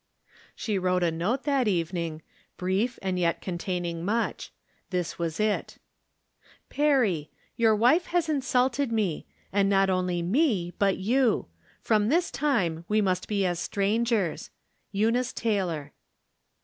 [0.55, 2.23] She wrote a note that evening—
[2.57, 4.51] ^brief, and yet containing much.
[4.89, 5.77] This was it:
[6.71, 11.45] Peeey:— Your wife has insulted me; and not only me, but you.
[11.83, 14.49] From tlus time we must be as strangers.
[14.91, 15.91] Eunice Tatioe.